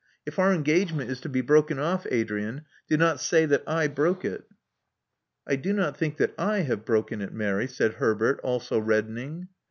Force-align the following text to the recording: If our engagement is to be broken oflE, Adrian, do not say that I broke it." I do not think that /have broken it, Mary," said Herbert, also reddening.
If 0.25 0.39
our 0.39 0.51
engagement 0.51 1.11
is 1.11 1.21
to 1.21 1.29
be 1.29 1.41
broken 1.41 1.77
oflE, 1.77 2.07
Adrian, 2.09 2.65
do 2.89 2.97
not 2.97 3.19
say 3.19 3.45
that 3.45 3.61
I 3.67 3.85
broke 3.87 4.25
it." 4.25 4.45
I 5.45 5.55
do 5.55 5.73
not 5.73 5.95
think 5.95 6.17
that 6.17 6.35
/have 6.37 6.85
broken 6.85 7.21
it, 7.21 7.31
Mary," 7.33 7.67
said 7.67 7.93
Herbert, 7.93 8.39
also 8.41 8.79
reddening. 8.79 9.49